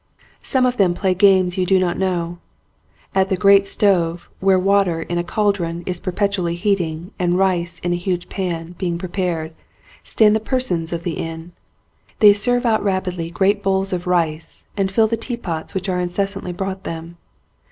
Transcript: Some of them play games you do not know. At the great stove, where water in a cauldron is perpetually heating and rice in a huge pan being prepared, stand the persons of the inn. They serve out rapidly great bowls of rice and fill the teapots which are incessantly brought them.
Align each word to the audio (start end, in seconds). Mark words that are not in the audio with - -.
Some 0.41 0.65
of 0.65 0.77
them 0.77 0.95
play 0.95 1.13
games 1.13 1.59
you 1.59 1.65
do 1.67 1.77
not 1.77 1.95
know. 1.95 2.39
At 3.13 3.29
the 3.29 3.37
great 3.37 3.67
stove, 3.67 4.27
where 4.39 4.57
water 4.57 5.03
in 5.03 5.19
a 5.19 5.23
cauldron 5.23 5.83
is 5.85 5.99
perpetually 5.99 6.55
heating 6.55 7.11
and 7.19 7.37
rice 7.37 7.77
in 7.83 7.93
a 7.93 7.97
huge 7.97 8.27
pan 8.27 8.73
being 8.79 8.97
prepared, 8.97 9.53
stand 10.01 10.35
the 10.35 10.39
persons 10.39 10.91
of 10.91 11.03
the 11.03 11.17
inn. 11.17 11.51
They 12.17 12.33
serve 12.33 12.65
out 12.65 12.83
rapidly 12.83 13.29
great 13.29 13.61
bowls 13.61 13.93
of 13.93 14.07
rice 14.07 14.65
and 14.75 14.91
fill 14.91 15.05
the 15.05 15.17
teapots 15.17 15.75
which 15.75 15.87
are 15.87 15.99
incessantly 15.99 16.51
brought 16.51 16.83
them. 16.83 17.17